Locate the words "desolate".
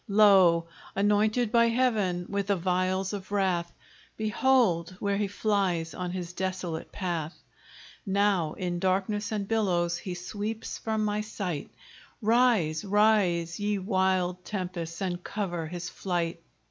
6.33-6.91